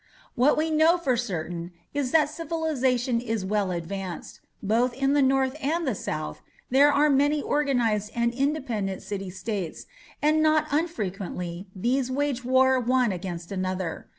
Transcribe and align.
What 0.33 0.57
we 0.57 0.71
know 0.71 0.97
for 0.97 1.15
certain 1.15 1.73
is 1.93 2.09
that 2.09 2.27
civilization 2.27 3.21
is 3.21 3.45
well 3.45 3.69
advanced. 3.69 4.39
Both 4.63 4.95
in 4.95 5.13
the 5.13 5.21
north 5.21 5.55
and 5.61 5.87
the 5.87 5.93
south 5.93 6.41
there 6.71 6.91
are 6.91 7.07
many 7.07 7.39
organized 7.39 8.11
and 8.15 8.33
independent 8.33 9.03
city 9.03 9.29
states, 9.29 9.85
and 10.19 10.41
not 10.41 10.65
unfrequently 10.71 11.67
these 11.75 12.09
wage 12.09 12.43
war 12.43 12.79
one 12.79 13.11
against 13.11 13.51
another. 13.51 14.07